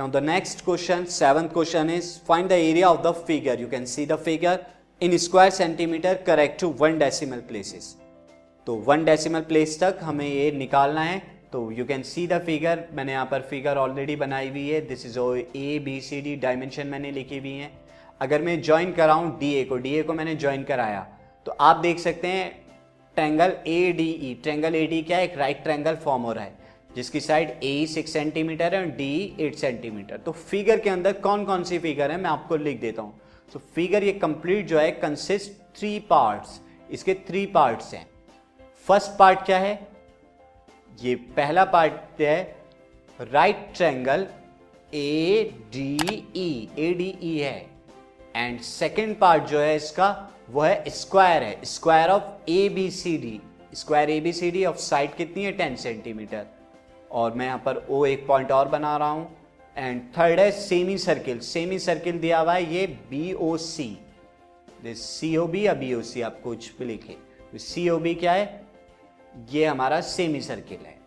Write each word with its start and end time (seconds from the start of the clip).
Now 0.00 0.06
the 0.06 0.20
next 0.22 0.64
question, 0.64 1.06
seventh 1.06 1.52
question 1.52 1.90
is 1.90 2.06
find 2.26 2.48
the 2.50 2.56
area 2.56 2.88
of 2.88 3.02
the 3.02 3.12
figure. 3.12 3.54
You 3.54 3.66
can 3.66 3.84
see 3.84 4.06
the 4.06 4.16
figure. 4.16 4.58
In 5.00 5.18
square 5.18 5.50
centimeter 5.50 6.14
correct 6.28 6.58
to 6.60 6.68
one 6.82 6.96
decimal 7.02 7.42
places. 7.48 7.88
तो 8.66 8.74
one 8.86 9.04
decimal 9.04 9.40
place 9.50 9.78
तक 9.80 9.98
हमें 10.02 10.26
ये 10.26 10.50
निकालना 10.52 11.02
है। 11.02 11.18
तो 11.52 11.60
you 11.72 11.84
can 11.84 12.02
see 12.02 12.26
the 12.26 12.38
figure 12.46 12.84
मैंने 12.94 13.12
यहाँ 13.12 13.26
पर 13.30 13.40
फिगर 13.50 13.76
ऑलरेडी 13.78 14.16
बनाई 14.16 14.48
हुई 14.48 14.66
है। 14.68 14.80
This 14.86 15.04
is 15.06 15.18
O 15.18 15.34
A 15.34 15.78
B 15.84 16.00
C 16.08 16.20
D 16.20 16.34
dimension 16.44 16.86
मैंने 16.86 17.10
लिखी 17.10 17.38
हुई 17.38 17.52
है। 17.56 17.70
अगर 18.20 18.42
मैं 18.42 18.60
ज्वाइन 18.62 18.92
कराऊँ 18.92 19.38
डी 19.40 19.52
ए 19.54 19.64
को 19.64 19.76
डी 19.76 19.94
ए 19.98 20.02
को 20.02 20.14
मैंने 20.14 20.34
ज्वाइन 20.36 20.64
कराया। 20.70 21.06
तो 21.46 21.56
आप 21.60 21.76
देख 21.82 21.98
सकते 21.98 22.28
हैं 22.28 22.48
triangle 23.16 23.54
A 23.66 23.92
D 23.98 24.08
E 24.30 24.34
triangle 24.42 24.74
A 24.74 24.86
D 24.86 25.02
क्या 25.02 25.18
एक 25.20 25.38
राइट 25.38 25.62
ट्रैंगल 25.64 25.96
फॉर्म 26.04 26.22
हो 26.22 26.32
रहा 26.32 26.44
है। 26.44 26.58
जिसकी 26.94 27.20
साइड 27.20 27.50
ए 27.64 27.86
सिक्स 27.86 28.12
सेंटीमीटर 28.12 28.74
है 28.74 28.80
और 28.80 28.90
डी 28.96 29.36
एट 29.40 29.54
सेंटीमीटर 29.54 30.16
तो 30.16 30.32
फिगर 30.32 30.80
के 30.80 30.90
अंदर 30.90 31.12
कौन 31.20 31.44
कौन 31.44 31.64
सी 31.64 31.78
फिगर 31.78 32.10
है? 32.10 32.20
मैं 32.20 32.30
आपको 32.30 32.56
लिख 32.56 32.80
देता 32.80 33.02
हूँ। 33.02 33.20
तो 33.52 33.58
फिगर 33.74 34.04
ये 34.04 34.12
कंप्लीट 34.14 34.66
जो 34.66 34.78
है 34.78 34.90
कंसिस्ट 34.92 35.52
थ्री 35.78 35.98
पार्ट्स 36.10 36.60
इसके 36.90 37.14
थ्री 37.28 37.44
पार्ट्स 37.46 37.92
हैं। 37.94 38.06
फ़र्स्ट 38.86 39.18
पार्ट 39.18 39.44
क्या 39.46 39.58
है? 39.58 39.88
ये 40.98 41.14
पहला 41.36 41.64
पार्ट 41.66 42.20
है? 42.20 42.42
Right 43.18 43.66
triangle 43.76 44.26
A 44.94 45.50
D 45.72 45.96
E 46.36 46.68
A 46.78 46.92
D 46.94 47.14
E 47.22 47.36
है। 47.38 47.66
एंड 48.36 48.60
सेकेंड 48.60 49.16
पार्ट 49.18 49.44
जो 49.44 49.58
है 49.60 49.74
इसका, 49.76 50.08
वो 50.50 50.62
है 50.62 50.84
स्क्वायर 50.90 51.42
है। 51.42 51.64
Square 51.64 52.10
of 52.10 52.50
A 52.50 52.68
B 52.68 52.90
C 52.90 53.16
D 53.18 53.40
square 53.74 54.10
A 54.10 54.20
B 54.20 54.32
C 54.32 54.50
D 54.50 54.64
of 54.64 54.76
side 54.78 55.14
कितनी 55.14 55.44
है? 55.44 55.52
टेन 55.52 55.76
सेंटीमीटर 55.76 56.46
और 57.10 57.34
मैं 57.34 57.46
यहाँ 57.46 57.58
पर 57.58 57.84
ओ 57.90 58.04
एक 58.06 58.26
पॉइंट 58.26 58.52
और 58.52 58.68
बना 58.68 58.96
रहा 58.96 59.08
हूँ। 59.08 59.28
एंड 59.76 60.00
थर्ड 60.18 60.40
है 60.40 60.50
सेमी 60.52 60.96
सर्किल 60.98 61.38
सेमी 61.40 61.78
सर्किल 61.78 62.18
दिया 62.20 62.38
हुआ 62.38 62.54
है 62.54 62.72
ये 62.74 62.86
B 63.10 63.32
O 63.32 63.56
C 63.58 63.96
C 64.86 65.36
O 65.36 65.46
B 65.46 65.66
या 65.66 65.74
बी 65.74 65.92
ओ 65.94 66.00
सी 66.02 66.20
आप 66.22 66.40
कुछ 66.44 66.70
भी 66.78 66.84
लिखे। 66.84 67.16
सी 67.58 67.88
ओ 67.88 67.98
बी 67.98 68.14
क्या 68.14 68.32
है? 68.32 68.60
ये 69.50 69.64
हमारा 69.64 70.00
सेमी 70.02 70.40
सर्किल 70.40 70.78
है। 70.78 70.98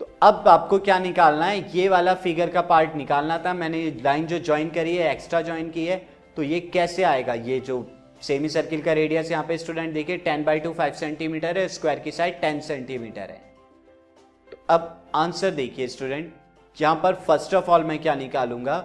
तो 0.00 0.08
अब 0.22 0.48
आपको 0.48 0.78
क्या 0.78 0.98
निकालना 0.98 1.46
है? 1.46 1.76
ये 1.76 1.88
वाला 1.88 2.14
फिगर 2.16 2.50
का 2.50 2.60
पार्ट 2.62 2.94
निकालना 2.96 3.38
था। 3.38 3.54
मैंने 3.54 3.84
लाइन 4.04 4.26
जो 4.26 4.38
ज्वाइन 4.40 4.70
करी 4.70 4.96
है 4.96 5.10
एक्स्ट्रा 5.12 5.40
ज्वाइन 5.42 5.70
की 5.70 5.86
है 5.86 5.96
तो 6.36 6.42
ये 6.42 6.60
कैसे 6.62 7.02
आएगा? 7.04 7.34
ये 7.34 7.60
जो 7.60 7.86
सेमी 8.22 8.48
सर्किल 8.48 8.82
का 8.82 8.92
रेडियस 8.92 9.30
यहाँ 9.30 9.44
पे 9.44 9.58
स्टूडेंट 9.58 9.92
देखिए 9.94 10.16
ten 10.18 10.44
by 10.44 10.60
two 10.60 10.72
five 10.72 10.92
centimetre 10.94 11.58
है 11.58 11.68
स्क्वायर 11.70 11.98
की 11.98 12.10
साइड 12.12 12.40
टेन 12.40 12.60
सेंटीमीटर 12.60 13.30
है। 13.30 13.47
तो 14.52 14.58
अब 14.70 15.10
आंसर 15.14 15.50
देखिए 15.52 15.88
स्टूडेंट 15.88 16.32
यहाँ 16.76 16.94
पर 17.02 17.14
फ़र्स्ट 17.26 17.54
ऑफ़ 17.54 17.70
ऑल 17.70 17.84
मैं 17.84 17.98
क्या 18.02 18.14
निकालूँगा, 18.14 18.78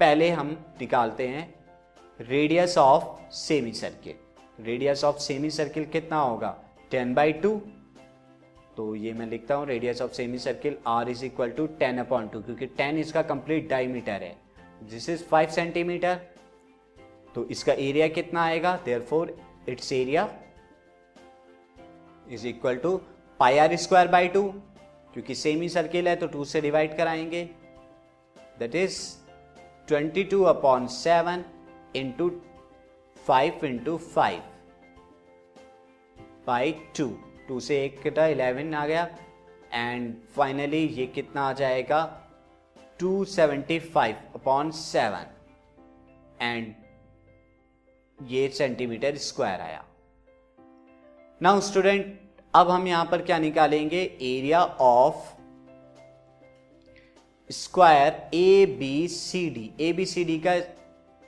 पहले 0.00 0.28
हम 0.30 0.56
निकालते 0.80 1.26
हैं 1.28 1.54
radius 2.20 2.76
of 2.78 3.04
semicircle 3.72 4.64
radius 4.64 5.04
of 5.04 5.18
semicircle 5.50 5.84
कितना 5.86 6.18
होगा? 6.18 6.56
टेन 6.90 7.14
बाई 7.14 7.32
टू 7.34 7.60
तो 8.76 8.94
ये 8.94 9.12
मैं 9.12 9.26
लिखता 9.26 9.54
हूँ 9.54 9.66
radius 9.66 10.00
of 10.02 10.12
semicircle 10.38 10.76
r 10.86 11.08
is 11.10 11.24
equal 11.24 11.50
to 11.50 11.66
ten 11.78 11.98
upon 11.98 12.28
two 12.28 12.40
क्योंकि 12.42 12.66
टेन 12.68 12.98
इसका 12.98 13.22
कंप्लीट 13.24 13.68
डायमीटर 13.70 14.22
है। 14.22 14.36
दिस 14.90 15.08
इज़ 15.08 15.24
फाइव 15.24 15.48
सेंटीमीटर 15.50 16.20
तो 17.34 17.44
इसका 17.46 17.72
एरिया 17.72 18.08
कितना 18.08 18.42
आएगा? 18.42 18.76
Therefore 19.00 19.36
its 19.68 19.92
area 19.92 20.28
is 22.30 22.46
equal 22.48 22.76
to 22.76 22.96
pi 23.40 23.58
r 23.58 23.76
square 23.76 24.08
by 24.08 24.28
two 24.28 24.42
क्योंकि 25.14 25.34
सेमी 25.34 25.68
सर्किल 25.68 26.08
है 26.08 26.16
तो 26.16 26.26
टू 26.26 26.44
से 26.44 26.60
डिवाइड 26.60 26.96
कराएँगे। 26.96 27.44
That 28.58 28.74
is 28.74 28.98
twenty 29.88 30.24
two 30.24 30.42
upon 30.44 30.86
seven 30.86 31.44
into 31.96 32.28
five 33.16 33.64
into 33.64 33.96
five 33.96 34.42
by 36.46 36.72
two 36.96 37.08
two 37.48 37.60
से 37.60 37.84
एक 37.84 38.00
कितना 38.02 38.26
इलेवन 38.26 38.74
आ 38.74 38.86
गया। 38.86 39.04
एंड 39.72 40.14
फाइनली 40.36 40.84
ये 40.86 41.06
कितना 41.06 41.42
आ 41.42 41.52
जाएगा? 41.52 42.00
Two 43.00 43.24
seventy 43.26 43.78
five 43.78 44.16
upon 44.34 44.70
seven 44.70 45.26
and 46.40 46.74
ये 48.18 48.48
सेंटीमीटर 48.48 49.16
स्क्वायर 49.16 49.60
आया। 49.60 49.84
नाउ 51.40 51.60
स्टूडेंट 51.60 52.18
अब 52.54 52.70
हम 52.70 52.86
यहाँ 52.88 53.04
पर 53.06 53.22
क्या 53.22 53.38
निकालेंगे? 53.38 54.00
Area 54.22 54.62
of 54.62 55.16
square 57.50 58.30
A 58.34 58.66
B 58.78 59.08
C 59.08 59.48
D 59.50 59.70
A 59.80 59.92
B 59.92 60.06
C 60.06 60.24
D 60.24 60.38
का 60.46 60.54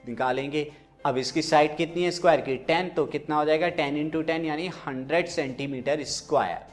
निकालेंगे। 0.08 0.66
अब 1.06 1.16
इसकी 1.18 1.42
साइड 1.42 1.76
कितनी 1.76 2.02
है 2.02 2.10
स्क्वायर 2.10 2.40
की? 2.40 2.56
टेन 2.56 2.88
तो 2.88 3.04
कितना 3.06 3.36
हो 3.36 3.44
जाएगा? 3.44 3.68
टेन 3.70 3.96
इंटू 3.96 4.22
टेन 4.22 4.44
यानी 4.44 4.66
हंड्रेड 4.86 5.28
सेंटीमीटर 5.28 6.02
स्क्वायर 6.06 6.68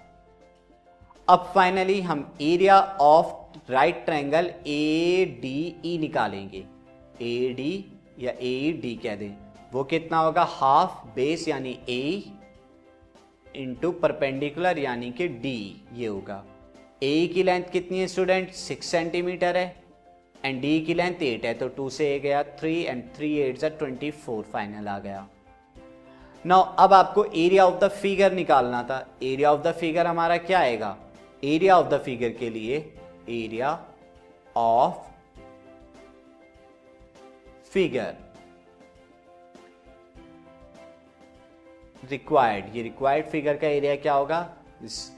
अब 1.28 1.52
फाइनली 1.56 2.00
हम 2.02 2.19
area 2.41 2.80
of 3.02 3.72
right 3.72 4.03
triangle 4.06 4.46
A 4.68 5.25
D 5.41 5.75
E 5.86 5.97
निकालेंगे। 5.97 6.63
ए 7.22 7.53
डी 7.53 7.86
या 8.19 8.31
ए 8.31 8.72
डी 8.81 8.96
कह 9.03 9.16
दें। 9.16 9.34
वो 9.74 9.84
कितना 9.84 10.18
होगा? 10.18 10.44
हाफ़ 10.50 11.07
बेस 11.16 11.47
यानी 11.47 11.78
ए 11.90 12.24
इंटू 13.57 13.91
परपेंडिकुलर 13.91 14.78
यानी 14.79 15.12
कि 15.12 15.28
डी 15.28 15.81
ये 15.94 16.07
होगा। 16.07 16.44
ए 17.03 17.28
की 17.28 17.44
लेंथ 17.44 17.63
कितनी 17.63 18.00
है 18.00 18.07
स्टूडेंट 18.07 18.51
सिक्स 18.51 18.88
सेंटीमीटर 18.88 19.57
है। 19.57 19.75
एंड 20.45 20.62
डी 20.62 20.79
की 20.81 20.94
लेंथ 20.94 21.23
एट 21.23 21.45
है 21.45 21.53
तो 21.53 21.68
टू 21.68 21.90
से 21.90 22.07
ए 22.16 22.19
गया 22.19 22.44
थ्री 22.59 22.81
एंड 22.84 23.03
थ्री 23.16 23.34
एट 23.38 23.57
सा 23.57 23.69
ट्वेंटी 23.69 24.12
फोर 24.12 24.44
फाइनल 24.44 24.88
आ 24.88 24.97
गया। 25.00 25.28
नाउ 26.45 26.75
अब 26.79 26.94
आपको 26.94 27.23
एरिया 27.25 27.66
ऑफ़ 27.66 27.79
द 27.79 27.88
फिगर 27.91 28.34
निकालना 28.34 28.84
था। 28.84 29.00
एरिया 29.23 29.51
ऑफ़ 29.53 29.62
द 29.62 29.72
फिगर 29.74 30.07
हमारा 30.07 30.38
क्या 30.38 30.59
आएगा? 30.59 30.95
एरिया 31.44 31.78
ऑफ़ 31.78 31.88
द 31.88 32.01
फिगर 32.03 32.29
के 32.34 32.50
लिए 32.50 32.78
एरिया 33.29 33.72
ऑफ़ 34.57 35.06
फिगर 37.72 38.16
रिक्वायर्ड 42.12 42.75
ये 42.75 42.81
रिक्वायर्ड 42.84 43.25
फिगर 43.28 43.57
का 43.57 43.68
एरिया 43.68 43.95
क्या 43.95 44.13
होगा? 44.13 44.40
इस, 44.84 45.12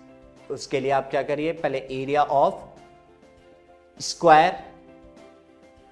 उसके 0.51 0.79
लिए 0.79 0.91
आप 0.91 1.09
क्या 1.09 1.23
करिए? 1.23 1.51
पहले 1.53 1.77
एरिया 1.91 2.23
ऑफ़ 2.23 4.01
स्क्वायर 4.01 4.51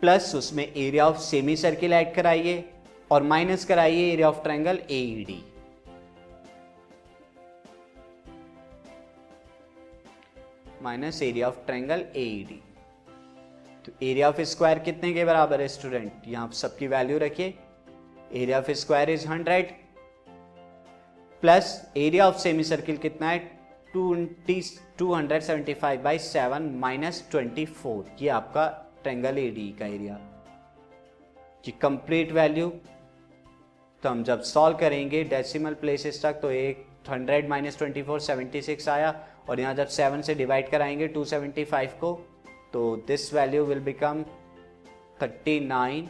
प्लस 0.02 0.34
उसमें 0.36 0.66
area 0.66 1.08
of 1.08 1.18
semi 1.20 1.56
circle 1.56 1.94
add 1.94 2.14
कराइए 2.16 2.64
और 3.12 3.24
माइनस 3.24 3.66
कराइए 3.66 4.12
area 4.12 4.30
of 4.30 4.42
triangle 4.44 4.80
AED 4.92 5.44
minus 10.84 11.22
area 11.22 11.48
of 11.48 11.66
triangle 11.66 12.06
AED 12.16 12.62
तो 13.86 13.92
एरिया 14.06 14.30
ऑफ़ 14.30 14.42
स्क्वायर 14.44 14.80
कितने 14.80 15.14
के 15.14 15.26
बराबर 15.26 15.62
है 15.62 15.68
स्टूडेंट 15.68 16.28
यहाँ 16.28 16.50
सबकी 16.54 16.88
वैल्यू 16.88 17.18
रखिए। 17.18 17.54
Area 18.34 18.58
of 18.60 18.72
square 18.74 19.10
is 19.10 19.28
hundred 19.28 19.72
plus 21.44 21.70
area 21.98 22.28
of 22.28 22.38
semicircle 22.64 22.98
कितना 22.98 23.30
है? 23.30 23.40
Twenty, 23.94 24.62
two 24.98 25.14
hundred 25.14 25.42
seventy 25.42 25.74
five 25.74 26.02
by 26.04 26.20
seven 26.20 26.64
minus 26.80 27.28
twenty 27.32 27.66
four. 27.66 28.06
ये 28.22 28.30
आपका 28.30 28.66
ट्रेंगल 29.04 29.38
एडी 29.38 29.68
का 29.80 29.86
एरिया 29.86 30.16
की 31.66 31.72
कंप्लीट 31.82 32.32
वैल्यू 32.32 32.70
तो 34.04 34.10
हम 34.10 34.24
जब 34.24 34.42
सॉल्व 34.44 34.78
करेंगे 34.78 35.24
डेसिमल 35.26 35.74
प्लेसेस 35.74 36.22
तक 36.24 36.40
तो 36.42 36.52
एक 36.52 36.86
hundred 37.10 37.50
minus 37.50 37.78
twenty 37.78 38.04
four 38.04 38.20
seventy 38.20 38.62
six 38.62 38.90
आया। 38.90 39.14
और 39.50 39.60
यहाँ 39.60 39.74
जब 39.76 39.88
सेवन 39.88 40.22
से 40.22 40.36
डिवाइड 40.36 40.70
कराएँगे 40.70 41.08
टू 41.08 41.24
सेवेंटी 41.26 41.64
फाइव 41.66 41.90
को 42.00 42.14
तो 42.74 42.96
this 43.08 43.34
value 43.34 43.66
will 43.66 43.80
become 43.82 44.24
thirty 45.22 45.60
nine 45.60 46.10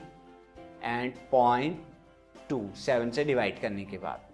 and 0.84 1.13
point 1.31 1.84
two 2.50 2.62
seven 2.78 3.12
से 3.12 3.24
डिवाइड 3.24 3.60
करने 3.62 3.86
के 3.86 3.98
बाद। 3.98 4.26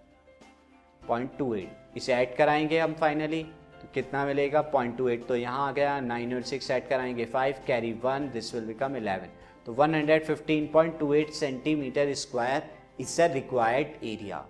Point 1.08 1.30
two 1.40 1.54
eight. 1.56 1.98
इसे 1.98 2.14
ऐड 2.14 2.36
कराएँगे 2.36 2.80
हम 2.80 2.94
फाइनली 3.00 3.44
तो 3.82 3.88
कितना 3.94 4.26
मिलेगा? 4.26 4.62
पॉइंट 4.62 4.98
टू 4.98 5.08
एट 5.10 5.26
तो 5.28 5.36
यहाँ 5.36 5.68
आ 5.68 5.72
गया 5.72 6.00
नाइन 6.02 6.34
और 6.36 6.42
सिक्स 6.42 6.72
ऐड 6.72 6.88
कराएँगे 6.90 7.26
five 7.34 7.56
carry 7.68 7.92
one 8.04 8.30
this 8.34 8.54
will 8.56 8.66
become 8.66 8.96
eleven 8.98 9.30
तो 9.66 9.74
one 9.74 9.96
hundred 9.96 10.24
fifteen 10.26 10.70
point 10.74 10.98
two 11.00 11.14
eight 11.14 11.34
centimetre 11.34 12.14
square 12.14 12.70
is 13.00 13.22
a 13.22 13.34
required 13.34 14.04
area 14.06 14.46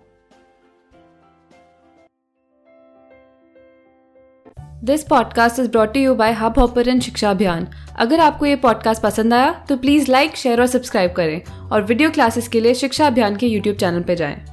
this 4.83 5.03
podcast 5.03 5.59
is 5.59 5.69
brought 5.71 5.97
you 5.97 6.15
by 6.15 6.31
Hubhopper 6.59 6.99
शिक्षा 6.99 7.29
अभियान 7.31 7.67
अगर 7.99 8.19
आपको 8.19 8.45
ये 8.45 8.55
पॉडकास्ट 8.55 9.01
पसंद 9.01 9.33
आया 9.33 9.51
तो 9.69 9.77
प्लीज़ 9.77 10.11
लाइक 10.11 10.35
शेयर 10.35 10.61
और 10.61 10.67
सब्सक्राइब 10.67 11.13
करें। 11.13 11.69
और 11.69 11.81
वीडियो 11.81 12.09
क्लासेस 12.11 12.47
के 12.47 12.59
लिए 12.59 12.73
शिक्षा 12.73 13.07
अभियान 13.07 13.35
के 13.35 13.47
यूट्यूब 13.47 13.77
चैनल 13.77 14.03
पर 14.03 14.15
जाएँ। 14.15 14.52